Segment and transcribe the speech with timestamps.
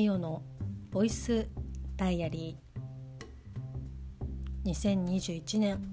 [0.00, 0.40] ミオの
[0.90, 1.46] ボイス
[1.98, 4.70] ダイアリー。
[4.72, 5.92] 2021年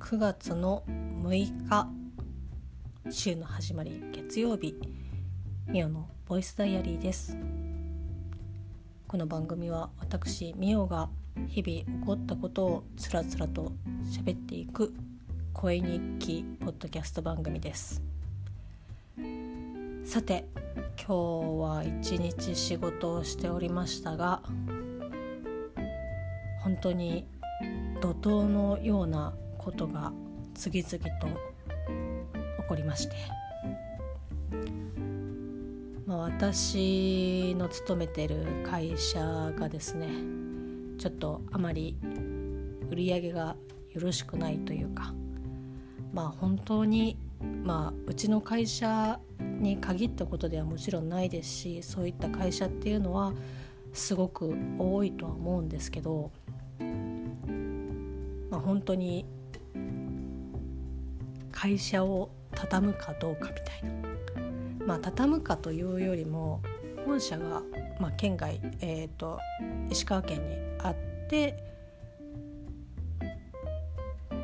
[0.00, 0.82] 9月の
[1.22, 1.88] 6日
[3.08, 4.74] 週の始まり月曜日
[5.68, 7.36] ミオのボイスダイアリーです。
[9.06, 11.08] この番組は私ミオが
[11.46, 13.70] 日々起こったことをつらつらと
[14.04, 14.92] 喋っていく
[15.52, 18.02] 声日記ポッドキャスト番組です。
[20.04, 20.44] さて
[20.78, 21.14] 今日
[21.60, 24.42] は一日仕事をしておりましたが
[26.62, 27.26] 本当に
[28.00, 30.12] 怒涛のようなことが
[30.54, 33.16] 次々と起こりまして、
[36.06, 40.08] まあ、私の勤めてる会社がですね
[40.98, 41.96] ちょっとあまり
[42.90, 43.56] 売り上げが
[43.92, 45.14] よろしくないというか
[46.12, 47.16] まあ本当に
[47.64, 49.20] まあうちの会社
[49.60, 53.32] に限ったことではもちろんないですしそういった会社っていうのは
[53.92, 56.30] すごく多いとは思うんですけど、
[58.50, 59.26] まあ、本当に
[61.52, 64.08] 会社を畳むかどうかみたいな。
[64.88, 66.62] まあ畳むかというよりも
[67.04, 67.62] 本社が、
[68.00, 69.38] まあ、県外、えーと、
[69.90, 70.96] 石川県にあっ
[71.28, 71.62] て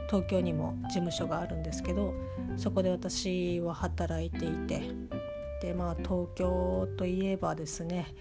[0.06, 2.12] 東京にも事務所があるんですけど
[2.56, 4.82] そこで私は働いていて
[5.64, 8.14] でまあ東京といえばですね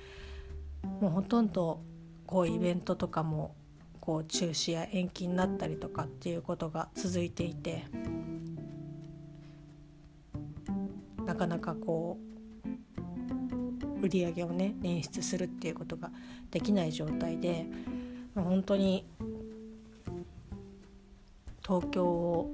[1.01, 1.81] もうほとんど
[2.25, 3.53] こうイベントとかも
[3.99, 7.83] こう中止や延期になったりとかっていうことが続いていて
[11.25, 12.17] なかなかこ
[13.99, 16.11] う売り上げをね捻出するっていうことが
[16.49, 17.65] できない状態で
[18.35, 19.05] 本当に
[21.61, 22.53] 東京を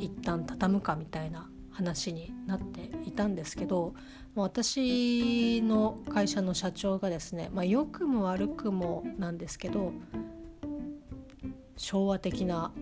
[0.00, 3.94] 一旦畳むかみたいな話になっていたんですけど
[4.36, 9.92] 私の会社の社長がですね、まあ、良くも悪くもなんですけど
[11.76, 12.72] 昭和的な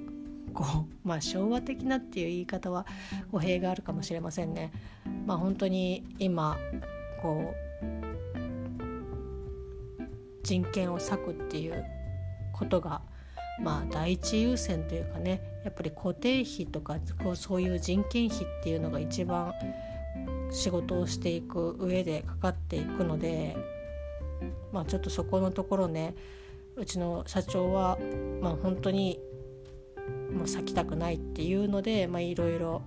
[0.53, 2.87] こう、まあ、昭和的なっていう言い方は
[3.31, 4.71] 語弊があるかもしれませんね。
[5.27, 6.59] まあ、本当に今
[7.23, 7.83] こう
[10.43, 11.85] 人権を割くっていう
[12.53, 13.01] ことが
[13.63, 19.55] まあ第一優先というかねやっぱり固定費とかこうそういう人件費っていうのが一番
[20.51, 23.57] 仕事をしていく上でかかっていくので
[24.73, 26.15] まあちょっとそこのところね
[26.77, 27.99] うちの社長は
[28.41, 29.19] まあ本当に
[30.33, 32.83] もう咲きたくないっていうのでいろいろ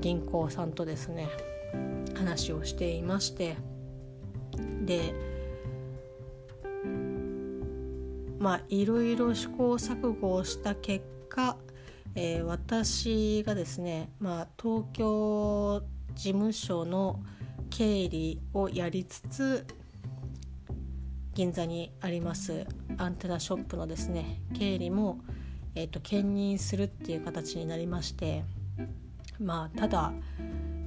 [0.00, 1.28] 銀行さんとですね
[2.14, 3.56] 話をしていまして
[4.84, 5.14] で
[8.38, 11.58] まあいろいろ試行錯誤をした結果、
[12.14, 15.82] えー、私がですね、まあ、東京
[16.14, 17.20] 事務所の
[17.70, 19.66] 経理をやりつつ
[21.34, 22.66] 銀座にあります
[22.98, 25.20] アンテナショップのですね経理も、
[25.74, 28.44] えーと、兼任するっていう形になりまして
[29.38, 30.12] まあただ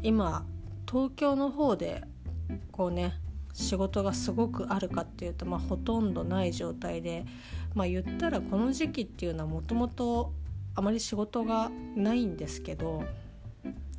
[0.02, 0.46] 今
[0.90, 2.04] 東京の方で
[2.72, 3.14] こうね
[3.54, 7.26] 仕事がすごくあるかっていうと、まあ、ほとんどない状態で、
[7.74, 10.34] まあ、言ったらこの時期っていうのはもともと
[10.76, 13.04] あまり仕事がないんですけど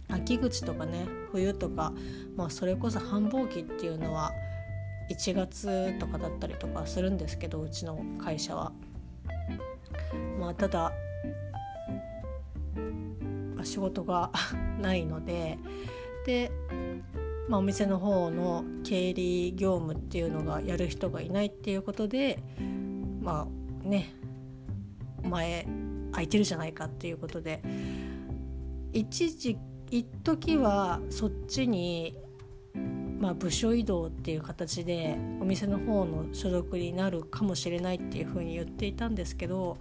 [0.08, 1.92] 秋口とかね冬とか、
[2.36, 4.32] まあ、それこそ繁忙期っていうのは
[5.10, 8.72] 1月とかだったりとかするんですけどうちの会社は。
[10.38, 10.92] まあ、ただ
[13.62, 14.30] 仕事が
[14.80, 15.58] ないので
[16.26, 16.50] で
[17.48, 22.38] まあ、お店の方の経理業務っていうのがやる人がいないっていうことで
[23.20, 23.46] ま
[23.84, 24.14] あね
[25.22, 25.66] 前
[26.14, 27.62] 空いてるじゃないかっていうことで
[28.92, 29.58] 一時
[29.90, 32.16] 一時はそっちに、
[33.18, 39.78] まあ、部署移動っていう形でお店の方の所属になるかもしれないっていうふうに言っていたんですけど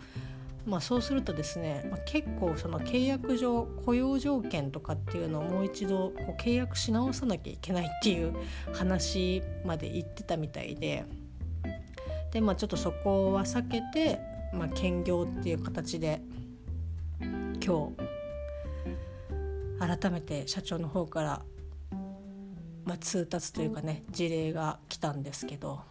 [0.66, 8.34] まあ、そうするとですね、ま、結構その契約上雇用条件とかっていうのをもう一度こう契約し直さなきゃいけないっていう
[8.74, 11.04] 話まで言ってたみたいで
[12.32, 14.20] で、まあ、ちょっとそこは避けて、
[14.54, 16.22] まあ、兼業っていう形で
[17.66, 17.92] 今
[19.80, 21.42] 日改めて社長の方から、
[22.86, 25.82] まあ、通達というかね事例が来たんですけど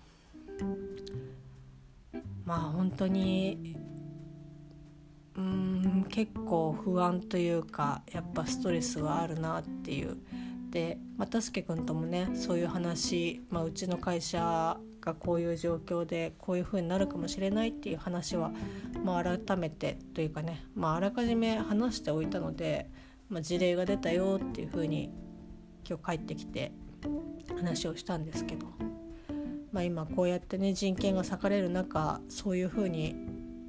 [2.44, 3.76] まあ本当に
[5.36, 10.18] うん結構不安というかやっぱストレスはあるなっていう。
[10.70, 18.52] で、まあ、たすけくんともねそういう話、まあ、うちの会社がこういう状況でこういう風になるかもしれないっていう話は、
[19.04, 22.88] まあ、改めてというかね、まあ、あらかじめ話しておいたので、
[23.28, 25.10] まあ、事例が出たよっていう風に
[25.86, 26.72] 今日帰ってきて
[27.56, 28.66] 話をしたんですけど
[29.72, 33.16] まあ、今こうやってね人権が裂かれる中そういうふうに、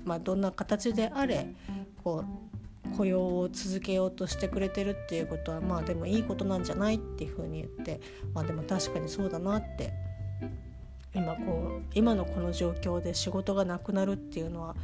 [0.03, 1.55] まあ、どんな形であれ
[2.03, 8.01] こう雇用を続けようとしてくれてるっていうことはまあでもいいことなんじゃないっていうふうに言って
[8.33, 9.93] まあでも確かにそうだなって
[11.39, 14.75] 今こう今のこの状況で仕事がなくなるっていうのは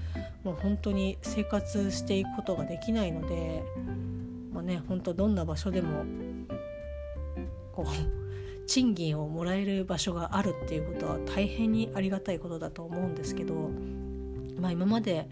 [0.43, 3.63] もう本当に生活していくことができないので、
[4.53, 6.05] まあね、本当どんな場所でも
[7.71, 13.71] こう賃金をもらえる場所があるっていうことは大変にありがたいことだと思うんですけど、
[14.59, 15.27] まあ、今まで、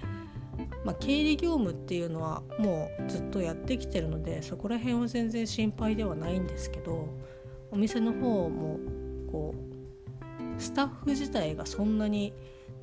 [0.83, 7.07] まあ、経理業務っていうのはもうずっとやってきてるのでそこら辺は全然心配ではないんですけど
[7.69, 8.79] お店の方も
[9.31, 9.76] こう
[10.57, 12.33] スタッフ自体がそんなに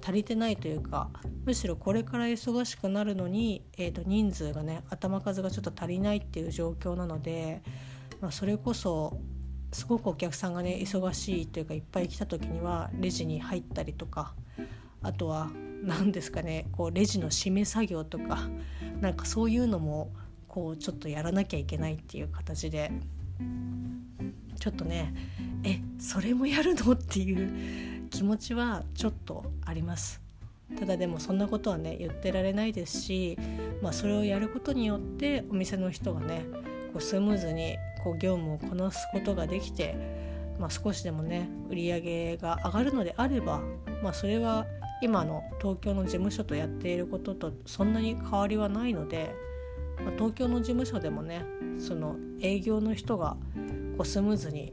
[0.03, 1.09] 足りてないというか
[1.45, 7.63] むしろこれから忙しくなるのに、えー、と人数がね頭数がちょっと足りないっていう状況なので、
[8.21, 9.19] まあ、それこそ
[9.73, 14.35] すごくお客さんがね忙しいというかいっぱい来た時にはレジに入ったりとか
[15.03, 15.51] あとは
[15.83, 18.49] 何ですかねこうレジの締め作業とか
[19.01, 20.13] なんかそういうのも
[20.49, 22.93] こうちょっとやらなきゃいけないっていう形で。
[24.59, 25.15] ちょっとね
[25.65, 26.93] えそれもやるの？
[26.93, 27.45] ってい
[28.05, 30.21] う気持ちはちょっとあります。
[30.79, 33.39] ただでもそんなことはね言ってられないですし、
[33.83, 36.47] まあ、それをやることによってお店の人がね
[36.93, 39.95] こうスムーズにこう業務をこなすことができて、
[40.59, 43.61] まあ、少しでもね売り上げが上がるのであれば、
[44.03, 44.67] まあ、それは
[45.03, 49.35] 今の東京の事務所とやっていることとそんなに変わりはないので、
[50.03, 51.45] まあ、東京の事務所でもね
[51.79, 53.37] その営業の人が
[53.97, 54.73] こうスムーズに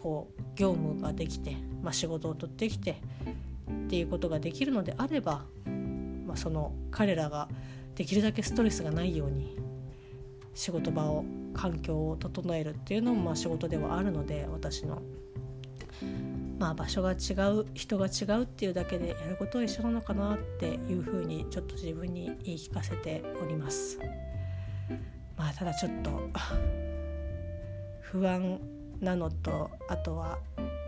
[0.00, 3.00] こう業務ができて、まあ、仕事を取ってきて
[3.70, 5.44] っていうことができるのであれば、
[6.26, 7.48] まあ、その彼らが
[7.94, 9.56] できるだけストレスがないように
[10.54, 11.24] 仕事場を
[11.54, 15.02] 環境を整えるっていうのもまあ仕事ではあるので私の。
[16.58, 23.98] まあ、場所が違う人が違うっていうだけでやることは一緒なのかなっていうふうにちょっと自分に言い聞かせております。
[25.36, 26.10] まあ、ただちょっと
[28.10, 28.60] 不安
[29.00, 30.38] なのとあとは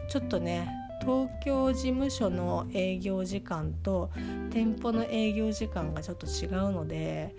[0.09, 0.69] ちょっとね
[1.01, 4.11] 東京事務所の営業時間と
[4.51, 7.35] 店舗の営業時間がちょっと違うので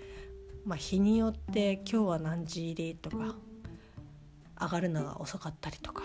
[0.65, 3.35] まあ、日によって今日は何時入りとか
[4.59, 6.03] 上がるのが遅かったりとか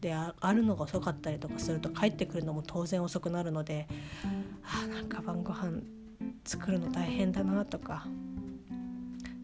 [0.00, 3.88] で上がるのが遅かったりとかすると帰ってくるのも当然遅くなるので
[4.64, 5.80] あなんか晩ご飯
[6.44, 8.06] 作るの大変だなとか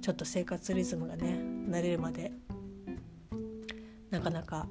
[0.01, 1.39] ちょっと生活リズムがね
[1.69, 2.33] 慣れるまで
[4.11, 4.67] なかなか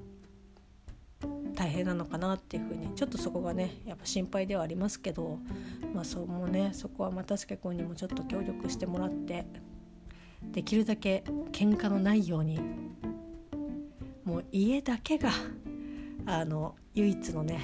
[1.56, 5.40] 大変なのかなっていうふうにちょっとそこがねやっぱ心配ではありますけど
[5.94, 9.46] まあそうもねそこは又助君にもちょっと協力してもらって
[10.52, 12.60] できるだけ喧嘩のないように
[14.24, 15.32] もう家だけが
[16.28, 17.62] あの唯一のね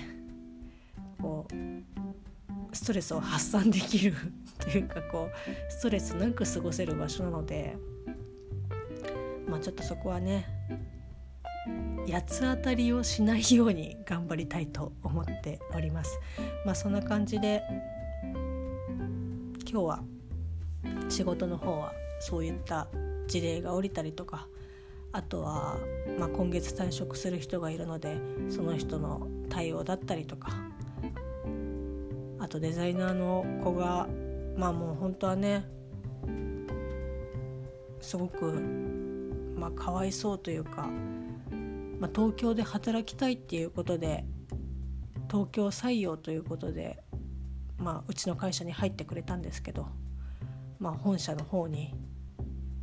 [1.22, 4.16] こうストレスを発散できる
[4.58, 7.78] というかこうストレスなく過ごせる場所なので
[9.48, 10.48] まあちょっとそこはね
[12.08, 16.20] 八つ当たりをしないように頑張りたいと思っております。
[16.66, 17.64] まあ、そんな感じで
[19.70, 20.04] 今日は
[21.10, 22.88] 仕事の方はそういった
[23.28, 24.48] 事例が降りたりとか
[25.12, 25.78] あとは、
[26.20, 28.18] まあ、今月退職する人がいるので
[28.50, 30.52] その人の対応だったりとか
[32.40, 34.08] あとデザイナーの子が
[34.58, 35.66] まあもう本当はね
[38.00, 38.46] すごく
[39.56, 40.90] まあかわいそうというか
[42.04, 44.26] まあ、東京で働きたいっていうことで
[45.32, 47.02] 東京採用ということで、
[47.78, 49.88] まあ、うちの会社に入ってくれたんですけど、
[50.80, 51.96] まあ、本社の方に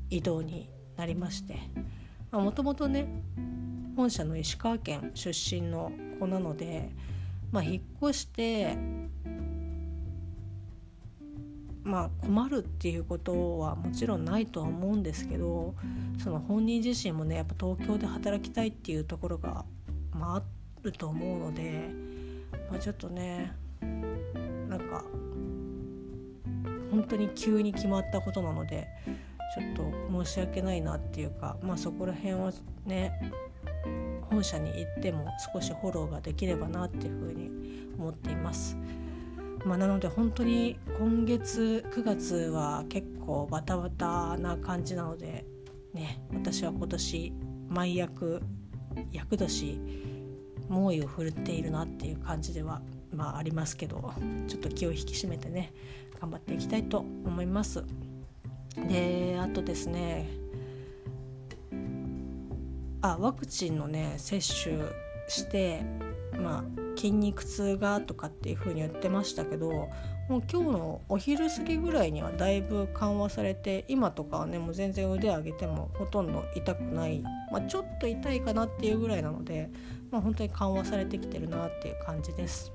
[0.08, 1.58] 異動になりまして
[2.32, 3.22] もともとね
[3.94, 6.88] 本社の石川県出身の子なので、
[7.52, 8.78] まあ、引っ越して
[11.90, 15.74] まあ困るっていうことはもちろんないとは思うんですけど
[16.22, 19.64] その本人自身もねやっぱ東京で働きたいっていうところが、
[20.12, 20.42] まあ、あ
[20.82, 21.90] ると思うので、
[22.70, 23.52] まあ、ちょっとね
[24.68, 25.04] なんか
[26.92, 28.86] 本当に急に決まったことなので
[29.56, 32.52] ちょっと申し訳ないなっていうかまあそこら辺は
[32.86, 33.32] ね
[34.30, 37.50] 本社に行っても少しフォローができればなっていうふうに
[37.98, 38.76] 思っています。
[39.64, 45.44] まあ、なので本当に今月9月は結構バタバタな感じなので
[45.92, 47.32] ね私は今年
[47.68, 48.42] 毎役
[49.12, 49.80] 厄年
[50.68, 52.80] 猛威を振るっているなっていう感じでは
[53.14, 54.12] まあありますけど
[54.46, 55.72] ちょっと気を引き締めてね
[56.20, 57.84] 頑張っていきたいと思います。
[58.88, 60.28] であとですね
[63.02, 64.76] あワクチンのね接種
[65.28, 65.82] して
[66.38, 69.88] まあ筋肉痛がとかっていう風に言ってましたけども
[70.38, 79.70] う今日のお昼過ぎぐらいにはだいぶ緩和されて今とかはねもう全然腕上げてもほとんど痛くない、まあ、ちょっと痛いかなっていうぐらいなので、
[80.10, 82.70] まあ、本当に緩和されてきてるなっていう感じです。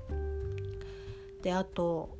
[1.42, 2.18] であと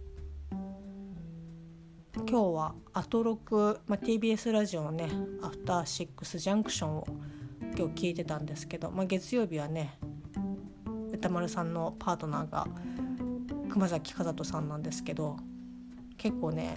[2.14, 5.10] 今日はアトロク、まあ、TBS ラジオのね
[5.42, 7.06] 「アフターシックスジャンクション」を
[7.76, 9.98] 今日聞いてたんですけど、まあ、月曜日はね
[11.16, 12.66] 歌丸さんのパートナーが
[13.70, 15.38] 熊崎和人さんなんですけど
[16.18, 16.76] 結構ね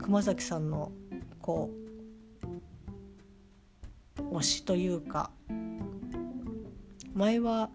[0.00, 0.90] 熊崎さんの
[1.40, 1.70] こ
[4.18, 5.30] う推しというか
[7.14, 7.70] 前は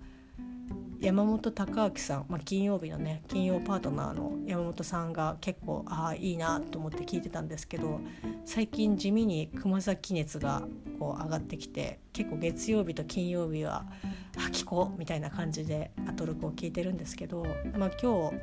[0.99, 8.01] 山本隆明さん、まあ、金曜日のね金曜パートナーの山本さんが結構ああいいなと思って聞いてたんですけど
[8.45, 10.63] 最近地味に熊崎熱が
[10.99, 13.85] こう上がってきて結構月曜日と金曜日は
[14.39, 17.45] 「あ聞こう」みたいな感じでアトロクを聞いてるんですけど、
[17.77, 18.35] まあ、今日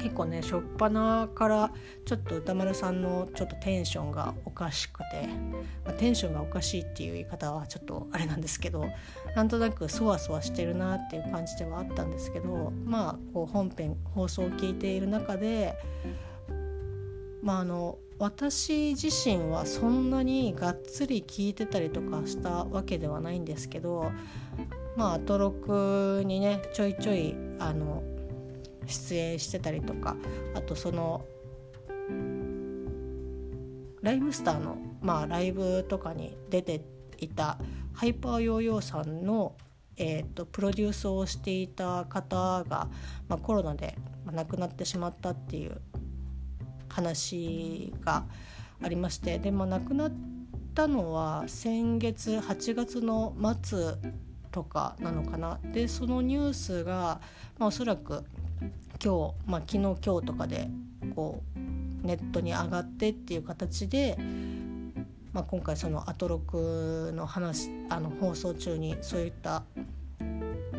[0.00, 1.70] 結構ね初っ端から
[2.06, 5.28] ちょっと歌丸さんのちょっとテンションがおかしくて、
[5.84, 8.86] まあ、テンションがおかしいっていう言い方はちょっとあれなんですけど
[9.36, 15.76] なんとなくそわそわしてるなっていう感じではあったんですけどまあこう本編放送を聞いている中で
[17.42, 24.12] まああの私自身はそんなにがっつり聞いてたりとかしたわけではないんですけど
[24.94, 28.02] まあアトロクにねちょいちょいあの
[28.86, 30.16] 出演してたりとか
[30.54, 31.24] あとその
[34.02, 36.82] ライムスターの、まあ、ライブとかに出て
[37.18, 37.58] いた
[37.94, 39.56] ハイパーヨーヨーさんの、
[39.96, 42.88] えーと、プロデュースをしていた方が、
[43.28, 43.96] まあ、コロナで
[44.30, 45.80] 亡くなってしまったっていう
[46.90, 48.24] 話が
[48.82, 50.12] ありましてで、まあ、亡くなっ
[50.74, 53.94] たのは先月8月の末
[54.50, 55.58] とかなのかな。
[55.72, 57.20] でそのニュースが、
[57.58, 58.24] まあ、おそらく
[59.02, 60.68] 今日、まあ、昨日今日とかで
[61.14, 64.16] こうネットに上がってっていう形で、
[65.32, 69.62] まあ、今回そのアトロクの話あの放送中にそういった、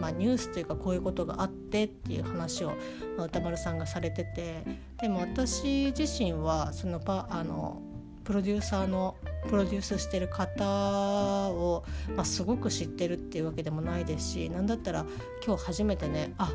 [0.02, 2.70] まあ、ニュースというかこういうことがあってっていう話を、
[3.18, 4.64] まあ、歌丸さんがされてて
[5.00, 7.82] でも私自身はそのパあの
[8.24, 9.16] プロデューサーの
[9.48, 11.84] プロデュースしてる方を、
[12.16, 15.06] まあ、すごく知ってるっていうわけでもないですし何だったら
[15.46, 16.52] 今日初めてねあ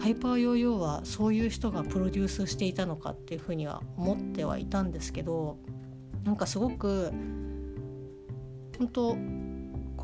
[0.00, 5.58] ハイパーヨーヨーはそういう人がプロデュースしていたのかっていうふうには思ってはいたんですけど
[6.24, 7.12] なんかすごく
[8.78, 9.16] 本当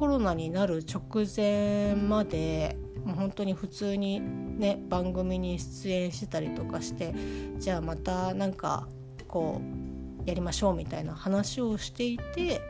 [0.00, 7.14] コロナになる直前までもう本当に普通にね番組に出演してたりとかして
[7.59, 8.88] じゃあまたなんか
[9.28, 12.62] こうやりましょうみたいな話をしていて、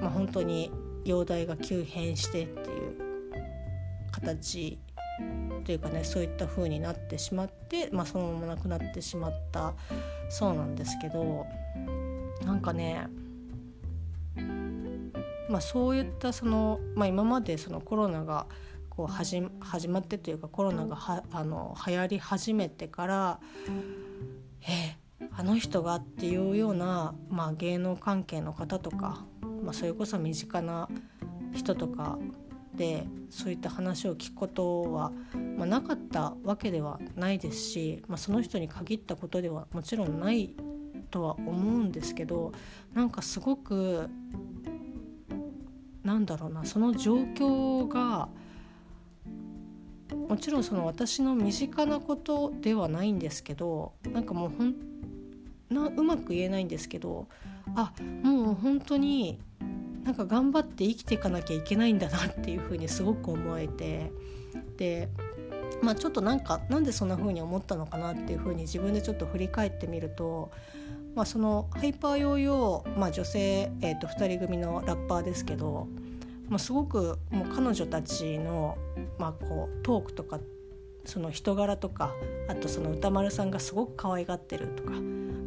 [0.00, 0.72] まあ、本当に
[1.04, 2.96] 容体が急変してっていう
[4.10, 4.80] 形
[5.64, 9.74] というかねそういった風になってしまって、まあ、そのまま亡くなってしまった
[10.28, 11.46] そうなんですけど
[12.44, 13.06] なんかね
[15.48, 18.46] まあ、そういったその、まあ、今までそのコロナが
[18.88, 19.40] こう始
[19.88, 23.40] まってというかコロナがはあの流行り始めてから
[24.68, 24.96] え
[25.32, 29.24] あの人がっていうような、まあ、芸能関係の方とか、
[29.62, 30.88] まあ、それこそ身近な
[31.52, 32.18] 人とか
[32.74, 35.12] でそういった話を聞くことは、
[35.56, 40.54] まあ、なかったわけではないですし、まあ、その人に限ったことではもちろんない
[41.10, 42.52] とは思うんですけど
[42.92, 44.08] なんかすごく
[46.04, 48.28] なんだろうなその状況が
[50.28, 54.74] もちろんその私の身近なことではないんですけどなんかもうほん
[55.70, 57.26] なうまく言えないんですけど
[57.74, 57.92] あ
[58.22, 59.40] もう本当に
[60.04, 64.12] なんか頑張って生きていかなきゃいけないんだなっていうふうにすごく思えて
[64.76, 65.08] で
[65.82, 70.50] まあちょっとなんかなんでそんな風に思ったのかなっていうふうに自分でちょっと振り返ってみると、
[71.14, 75.86] まあ、そのハイパーヨーヨー、まあ、女性、えー、と2人組のラッパーですけど、
[76.48, 78.76] まあ、すごくもう彼女たちの、
[79.18, 80.40] まあ、こうトークとか
[81.04, 82.12] その人柄とか
[82.48, 84.92] あとその歌丸さんがすごく可愛がってるとか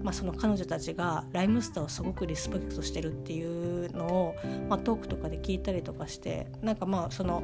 [0.08, 4.36] まあ、その彼女たちがライムスターをすごくリスペクトしてるっていうのを、
[4.70, 7.44] まあ、トークとかで聞いたりとかしてなんかまあその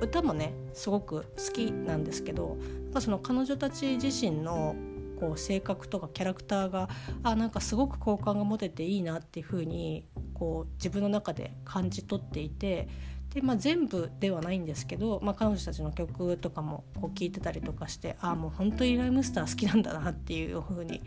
[0.00, 4.74] 歌もねすごく好きなんですけどなんかその彼女たち自身の
[5.20, 6.88] こう性格とかキャラクターが
[7.22, 12.88] あなんかすごく好感が持てていいなっていう風にこう自分の中で感じ取っていて
[13.34, 21.02] で、まあ、全部ではないんですけど、まあ、彼女たちの曲とかもこう聴いてたりとかしてああもう本当にライムスター好きなんだなっていう風に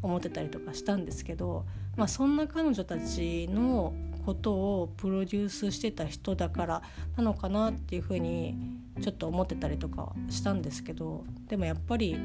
[0.00, 3.92] 思ってたりとかしたんですけど、まあ、そんな彼女たちの
[4.24, 6.82] ことをプロデュースしてた人だから
[7.16, 8.56] なのかなっていうふうに
[9.00, 12.18] ちょっと思ってたりとかしたんですけどでもやっぱり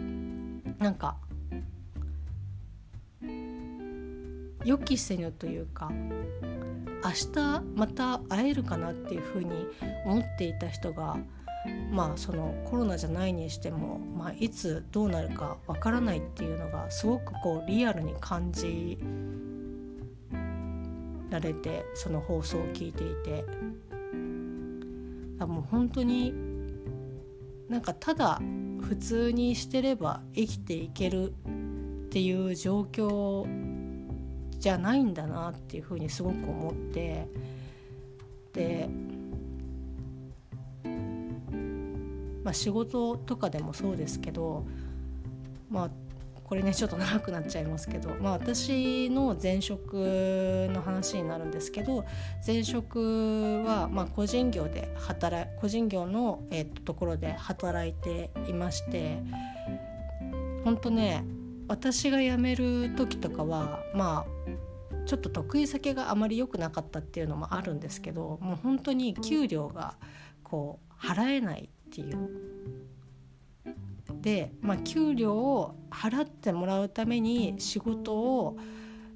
[0.80, 1.18] なんか
[4.66, 5.92] 予期せぬというか
[7.04, 9.68] 明日また会えるかなっていうふうに
[10.06, 11.18] 思っていた人が
[11.92, 18.98] まあそのコロナじゃないにしても、まあ、いつどうなるかわからないっていうのがすごくこうリアルに感じ
[21.30, 23.82] られてその放送を聞いていて。
[25.46, 26.34] もう本当に
[27.70, 28.42] なんかただ
[28.82, 33.46] 普通にしてれば生きていけるっていう状況
[34.62, 37.28] じゃないんだなっていうふうにすごく思って
[38.54, 38.88] で
[42.44, 44.66] まあ、仕事とかでもそうですけど
[45.70, 45.92] まあ
[46.44, 49.94] これねちょっと長くなっちゃいますけど、まあ、私の前職
[50.72, 52.04] の話になるんですけど
[52.46, 59.20] 前職はま個人業で働個人業の、えー、とところで働いていまして
[60.66, 61.24] 本当ね
[61.72, 69.96] 私が辞める時とかはまあちょっと得意先があまり良くなかったっていうのもあるんですけどもう本当に給料が
[70.44, 72.30] こう払えないっていう。
[74.22, 78.58] で、まあ、給料を払ってもらうために仕事を、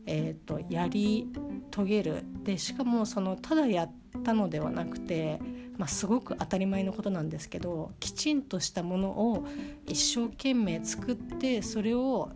[0.05, 1.27] えーと、やり
[1.71, 3.91] 遂げるでしかもそのただやっ
[4.23, 5.39] たのではなくて、
[5.77, 9.45] まあ、すごく当たり前のことなんですけどきちんとしたものを
[9.85, 12.31] 一生懸命作ってそれを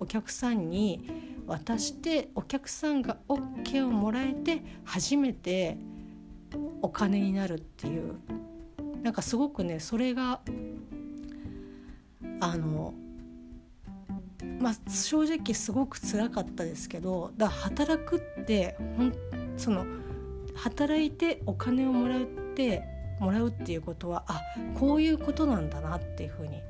[0.00, 1.08] お客さんに
[1.46, 5.78] 渡してお客さんが OK をもらえて初めて
[6.82, 8.14] お金になるっていう
[9.02, 10.40] なんかすごくねそれが
[12.40, 12.94] あの
[14.60, 19.12] まあ正直すごく辛かったですけどだから働くってほん
[19.56, 19.86] その
[20.54, 22.82] 働いてお金をもらうって
[23.20, 24.42] もらうっていうことはあ
[24.78, 26.60] こういうことなんだなっていうふうに。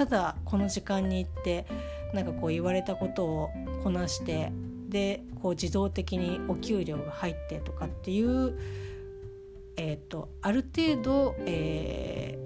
[0.00, 1.66] ただこの時間に行って
[2.14, 3.50] なんかこう言われたことを
[3.82, 4.52] こなして
[4.88, 8.58] でこう自動的にお給料が入ってとかっていう
[9.82, 12.38] えーと、ある程度、え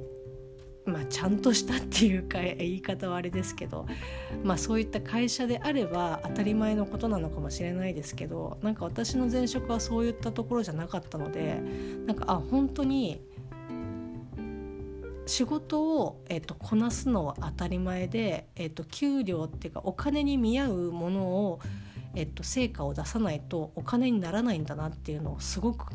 [0.87, 3.87] ー、まあ、ちゃんとしたっていうか言い方はあれですけど、
[4.44, 11.61] まあ、そういった会社であれば当たり前のことなのかもしれないですけどなんか私の前職はそういったところじゃなかったので
[12.07, 13.20] なんかあ本当に
[15.26, 21.60] 仕事を、えーと、こなすのは当たり前で、えーと、給料っていうかお金に見合うものを、
[22.14, 25.87] えーと成果を出さないとお金にならないんだなっていうのをすごく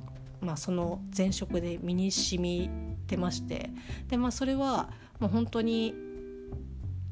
[0.41, 2.69] まあ、その前職で身に染み
[3.07, 3.69] てまして
[4.07, 4.89] で、まあ、それは
[5.19, 5.93] もう本当に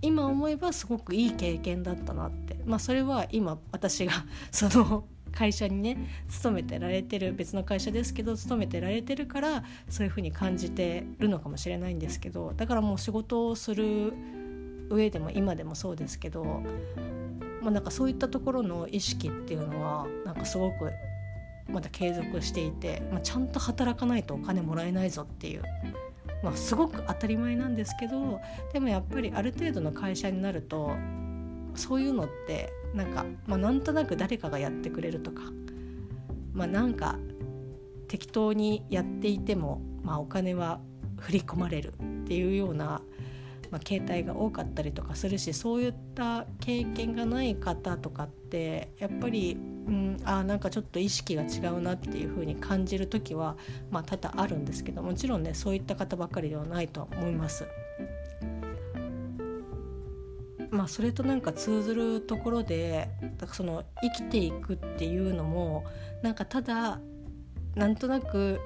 [0.01, 4.13] 今思えばすごくいい経験だったなって、まあ、それは今私が
[4.51, 5.05] その
[5.37, 5.97] 会社にね
[6.27, 14.13] 勤めてられてる別の会社ですけど勤めてられてるからそういうふうに感じてるのかもしれないんですけどだからもう仕事をする
[14.89, 16.43] 上でも今でもそうですけど、
[17.61, 20.91] まあ、なんかそういったところの意識っていうのはなんかすごく
[21.69, 25.61] まだ継続していて、まあ、ちゃんと働かないとお金もらえないぞっていう、
[26.43, 28.41] まあ、すごく当たり前なんですけど
[28.73, 30.95] でもやっぱりある程度の会社になると
[31.75, 35.43] そういうのってなんか、まあ、なんとなく誰かがやってくれるとか、
[36.53, 37.17] まあ、なんか
[38.07, 40.79] 適当にやっていても、まあ、お金は
[41.19, 43.01] 振り込まれるっていうような、
[43.71, 53.55] まあ、携帯が多かったりとかするしそういった経験がない方とかってやっぱりうん、あなんかちょっと意識が違うなっていう風に感じる時は、
[53.89, 57.65] まあ、多々あるんですけどもちろんねそういった方ばかりではないと思います。
[60.71, 65.85] まあ、それとなんか通ずるところでだかその生きていくっていうのも
[66.21, 66.99] なんかただ
[67.75, 68.59] なんとなく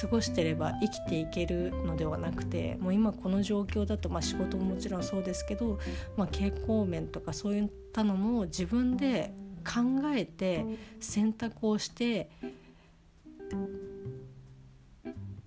[0.00, 5.78] 過ごしてれば生きていけるのではなくてもう今この状況だと、まあ、仕事ももちろんそうですけど、
[6.16, 9.34] まあ、傾向面とかそういったのも自分で
[9.64, 9.80] 考
[10.14, 10.64] えて
[11.00, 12.30] 選択をして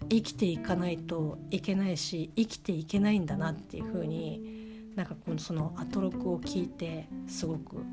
[0.09, 4.64] 生きていかないといけないし生きていけないんだなっていうふうに
[4.95, 7.83] なんかこのそのアトロクを聞いてすごく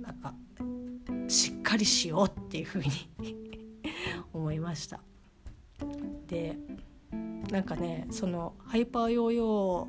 [0.00, 0.34] なんか
[1.28, 2.90] しっかりしようっていうふうに
[4.32, 5.00] 思いました。
[6.26, 6.58] で
[7.50, 9.88] なんかねそのハイパーヨーヨ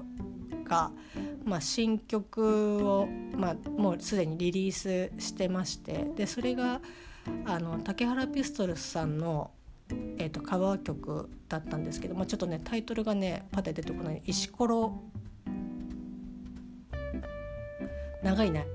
[0.51, 0.91] ーが
[1.45, 6.79] まあ、新曲を、まあ、もうすでにリリースしてましてでそれが
[7.45, 9.51] あの竹原ピストルスさんの、
[10.17, 15.01] えーと、カバー曲だったんですけど、まあ、ちょっとねタイトルがねパテ出てこない「石ころ」
[18.23, 18.65] 長いね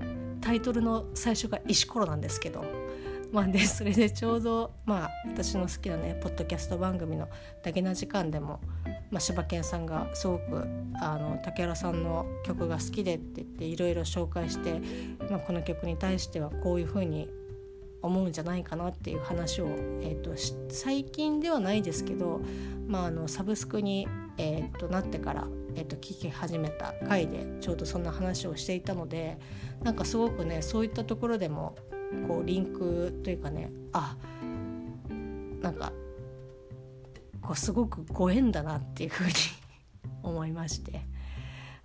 [0.41, 2.65] タイトルの最初が「石ころ」なんですけど。
[3.31, 7.29] まあでそれでちょうどまあ私の好きなねポッドキャスト番組の
[7.63, 8.61] 「だけな時間」でも、
[9.11, 14.81] まあ、柴犬さんがすごくあの竹原さんの曲が好きでって言っていろいろ紹介して、
[15.31, 17.29] まあ、この曲に対してはこういうふうに
[18.01, 19.67] 思うんじゃないかなっていう話を、
[20.01, 20.33] えーと、
[20.73, 22.41] 最近ではないですけど、
[22.87, 24.07] まあ、あのサブスクに、
[24.37, 29.39] えーと、なってから、えーと聞き始めた回でちょうどそんな話をしていたので
[29.85, 31.77] なんかすごくねそういったところでも
[32.27, 34.17] こうリンクというかねあ
[35.63, 35.93] なんか
[37.41, 39.33] こうすごくご縁だなっていうふうに
[40.23, 41.07] 思いまして。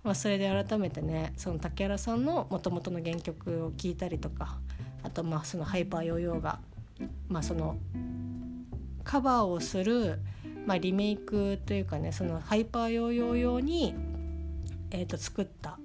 [0.02, 4.58] まあ、それで改めてねその竹原さんのもともとの原曲を聴いたりとか
[5.02, 6.58] あとまあそのハイパーヨーヨーが、
[7.26, 7.78] まあ、その
[9.02, 10.20] カバーをする、
[10.66, 13.94] まあ、リメイクというかねそのハイパーヨーヨー用に、
[14.90, 15.78] えー、と作った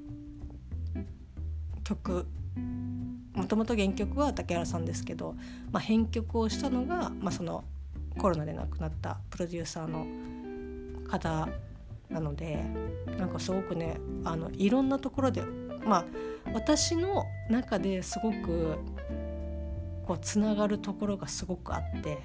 [1.84, 2.26] 曲。
[3.34, 5.34] もともと原曲は竹原さんですけど、
[5.72, 7.64] まあ、編曲をしたのが、まあ、その
[8.18, 10.06] コロナで亡くなったプロデューサーの
[11.08, 11.48] 方
[12.10, 12.66] なので
[13.18, 15.42] なんかすごくねあのいろんなところで
[15.86, 16.06] まあ
[16.54, 18.78] 私の中ですごく
[20.06, 22.18] こうつながるところがすごくあって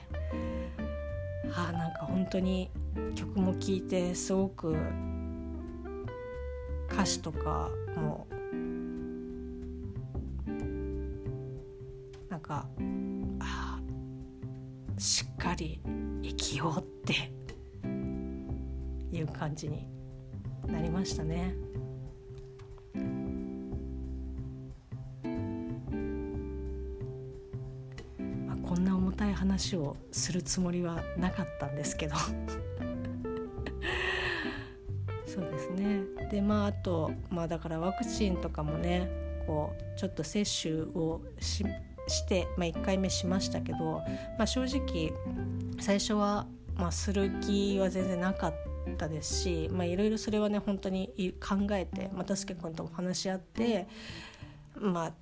[1.52, 2.70] あなんか本当に
[3.14, 4.76] 曲も聴いてすごく
[6.90, 8.26] 歌詞とかも
[12.28, 12.66] なんか
[13.40, 13.80] あ
[14.96, 15.80] しっかり
[16.22, 17.32] 生きようって
[19.12, 19.88] いう感じに
[20.66, 21.54] なりましたね。
[29.24, 32.14] ない話をするつもりはなかったんですけど。
[35.26, 36.02] そうですね。
[36.30, 39.08] でまああとまあだからワクチンとかもね
[39.46, 41.64] こうちょっと接種をし
[42.06, 44.02] して、まあ、1回目しましたけど、
[44.36, 45.10] まあ、正直
[45.80, 48.54] 最初は、まあ、する気は全然なかっ
[48.98, 51.08] たですしいろいろそれはね本当に
[51.40, 53.88] 考えて、まあ、たすけ君とも話し合って
[54.78, 55.12] まあ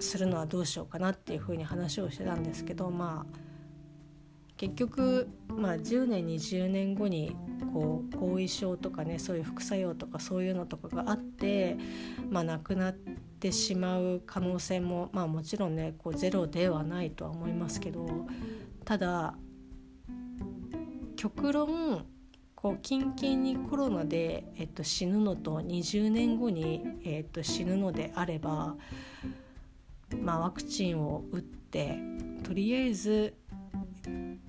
[0.00, 3.46] するのはどうしようかなっていうふうに話をしてたんですけどまあ
[4.56, 7.36] 結局、まあ、10年20年後に
[7.74, 11.76] こう後遺症とかねそういう副作用とかそういうのとかがあって、
[12.30, 18.08] まあ、亡くなってしまう可能性も、まあ、もちろんねこうゼロではないとは思いますけど
[18.86, 19.34] ただ
[21.16, 22.06] 極論
[22.54, 28.74] こうキンキンにコロナで、えっと、死ぬのと20年後に、えっと、死ぬのであれば、
[30.20, 31.98] まあ、ワクチンを打って
[32.44, 33.34] とりあえず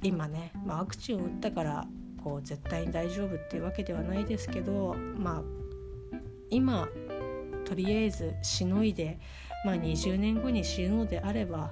[0.03, 1.87] 今ね、まあ、ワクチンを打ったから
[2.23, 5.41] こう絶対に大丈夫っていうわけではないですけどまあ
[6.49, 6.87] 今
[7.65, 9.19] とりあえずしのいで、
[9.65, 11.71] まあ、20年後に死ぬのであれば、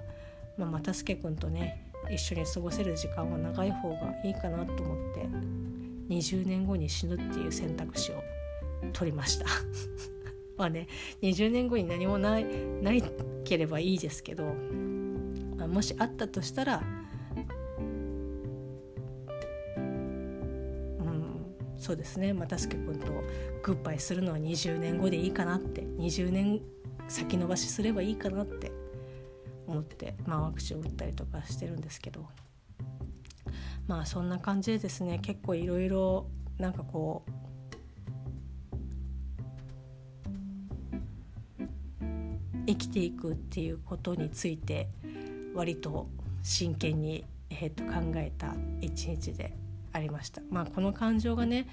[0.58, 5.28] まあ、又助君とね一緒に過ごせる時間は長い方がいいかなと思って
[6.10, 8.16] 20年後に死ぬっていう選択肢を
[8.94, 9.46] 取りました。
[10.58, 10.88] まあね
[11.22, 12.46] 20年後に何もない
[12.82, 13.04] ない
[13.44, 14.46] ければいいですけど、
[15.58, 16.82] まあ、もしあったとしたら
[19.78, 21.46] うん
[21.78, 22.34] そうですね。
[22.34, 23.12] 又助君と
[23.64, 26.62] グッバイするのは20年後でいいかなって20年
[27.08, 28.72] 先延ばしすればいいかなって
[29.68, 32.26] 思って、まあ、ワクチンを打ったりとかしてるんですけど。
[33.88, 37.32] まあそんな感じでですね結構いろいろなんかこう
[42.68, 44.88] 生きていくっていうことについて
[45.54, 46.08] 割と
[46.44, 49.56] 真剣に、えー、と考えた一日で
[49.94, 50.42] ありました。
[50.50, 51.68] まあ、この感情がね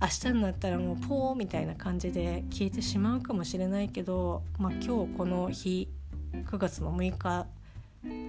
[0.00, 5.88] 明日になったらもうポーみたいな感じで消えてしまうかもしれないけど、まあ、今日この日
[6.32, 7.46] 9月の6日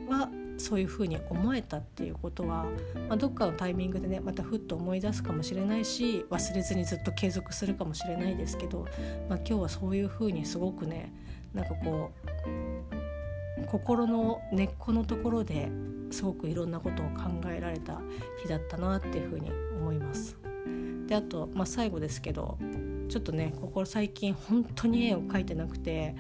[0.09, 2.65] はそういうふうに思えたっていうことは、
[3.07, 8.87] まあ、どっかのタイミングでねまたふっと思い出すかもしれないし忘れずにずっと継続するかもしれないですけど、
[9.29, 11.13] まあ、今日はそういうふうにすごくね
[11.53, 12.12] なんかこ
[13.62, 15.69] う心の根っこのところで
[16.12, 17.99] すごくいろんなことを考えられた
[18.41, 20.38] 日だったなっていうふうに思います。
[21.07, 22.57] であと、まあ、最後ですけど
[23.09, 26.15] ちょっとねここ最近本当に絵を描いてなくて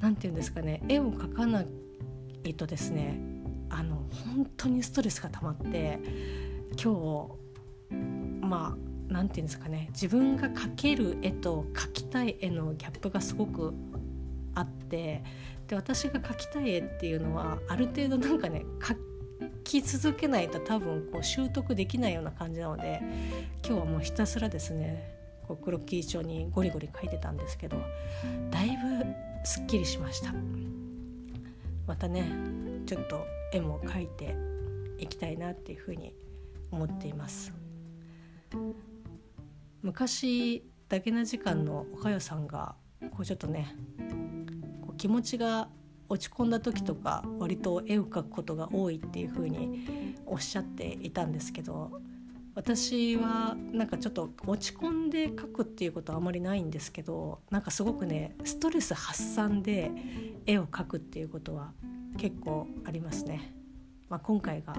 [0.00, 1.64] 何て言うんですかね絵を描かな
[2.44, 3.20] いとですね
[3.68, 3.96] あの
[4.34, 6.00] 本当にストレスが溜まって
[6.82, 7.28] 今
[7.90, 8.76] 日まあ
[9.08, 13.74] 何て言うんですかね自分が描ける絵と描きたい絵のギャップがすごく
[14.54, 15.22] あって
[15.66, 18.96] で私が描きたい絵っていうのはある程度なんかね描
[19.64, 23.00] き続けないと多分こう習得できないような感じなので
[23.66, 25.14] 今日はもうひたすらですね
[25.48, 27.76] こうクロッキー帳にゴリゴリ書いてたんですけど
[28.50, 29.04] だいぶ
[29.44, 30.32] すっきりしました。
[31.86, 32.30] またね
[32.86, 34.36] ちょっと絵も描いて
[34.98, 36.14] いきたいなっていうふうに
[36.70, 37.52] 思っています
[39.82, 42.76] 昔だけな時間のおかよさんが
[43.10, 43.74] こうちょっとね
[44.80, 45.68] こう気持ちが
[46.08, 51.90] 落ち込んだ時とか割と絵を描くことが多いっていう風におっしゃっていたんですけど
[52.54, 59.90] 私はなんかちょっと落ち込んで描くっていうことはあまりないんですけどなんかすごくねストレス発散で
[60.44, 61.72] 絵を描くっていうことは
[62.18, 63.61] 結構ありますね。
[64.12, 64.74] まあ、今回が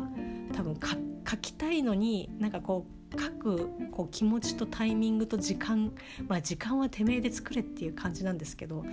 [0.56, 5.91] 多分描きたいのになんかこう書くこう気持ちとタイミングと時間
[6.28, 8.84] まあ時間はてめえで作れっていう感じなんですけど、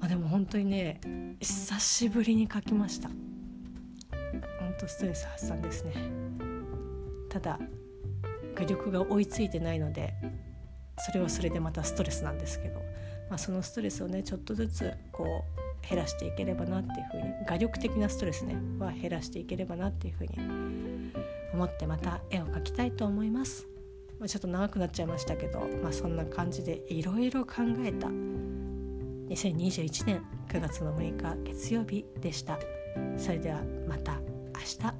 [0.00, 1.02] まあ、でも本当にね
[1.38, 3.10] 久しぶりに書きました。
[3.10, 5.92] 本当ストレス発散ですね。
[7.28, 7.58] ただ
[8.54, 10.14] 画力が追いついてないので
[10.96, 12.80] それはそれでまたストレスなんですけど、
[13.28, 21.12] まあ、そのストレスをねちょっとずつこう減らしていければなっていうふうに画力的なストレスねは減らしていければなっていうふうに
[21.52, 23.66] 思ってまた絵を描きたいと思います。
[24.18, 32.58] まあ、ちょっと長くなっちゃいましたけど、まあ、そんな感じでいろいろ考えた2021年9月の6日月曜日でした。
[33.18, 34.20] それではまた
[34.54, 34.95] 明日